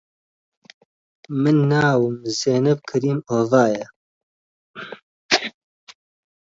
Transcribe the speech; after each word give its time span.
من 1.41 1.57
ناوم 1.71 2.15
زێنەب 2.39 2.79
کەریم 2.89 3.19
ئۆڤایە 3.29 3.85